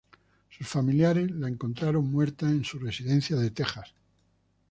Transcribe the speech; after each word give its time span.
Sus 0.49 0.67
familiares 0.67 1.29
la 1.29 1.47
encontraron 1.47 2.09
muerta 2.09 2.49
en 2.49 2.65
su 2.65 2.79
residencia 2.79 3.35
de 3.37 3.51
Texas. 3.51 3.93